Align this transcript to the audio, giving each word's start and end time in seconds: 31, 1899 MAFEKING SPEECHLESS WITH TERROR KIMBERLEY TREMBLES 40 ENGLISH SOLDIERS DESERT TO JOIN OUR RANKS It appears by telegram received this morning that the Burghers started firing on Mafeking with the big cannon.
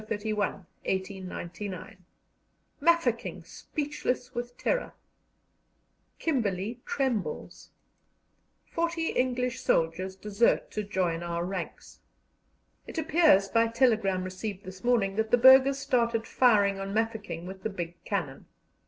31, 0.09 0.51
1899 0.85 1.97
MAFEKING 2.79 3.43
SPEECHLESS 3.43 4.33
WITH 4.33 4.57
TERROR 4.57 4.93
KIMBERLEY 6.17 6.79
TREMBLES 6.87 7.69
40 8.71 9.09
ENGLISH 9.15 9.61
SOLDIERS 9.61 10.15
DESERT 10.15 10.71
TO 10.71 10.81
JOIN 10.81 11.21
OUR 11.21 11.45
RANKS 11.45 11.99
It 12.87 12.97
appears 12.97 13.49
by 13.49 13.67
telegram 13.67 14.23
received 14.23 14.63
this 14.65 14.83
morning 14.83 15.17
that 15.17 15.29
the 15.29 15.37
Burghers 15.37 15.77
started 15.77 16.25
firing 16.25 16.79
on 16.79 16.95
Mafeking 16.95 17.45
with 17.45 17.61
the 17.61 17.69
big 17.69 18.03
cannon. 18.03 18.47